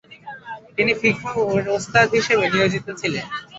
[0.75, 3.25] তিনি 'ফিকহ'-এর ওস্তাদ হিসেবে নিয়োজিত ছিলেন।